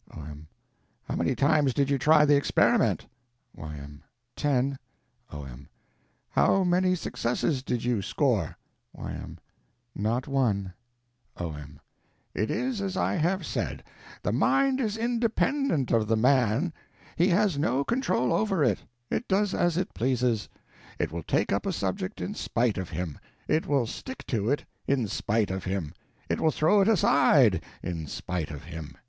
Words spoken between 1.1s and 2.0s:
many times did you